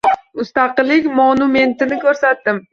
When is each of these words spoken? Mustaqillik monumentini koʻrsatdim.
Mustaqillik 0.39 1.11
monumentini 1.19 2.03
koʻrsatdim. 2.09 2.65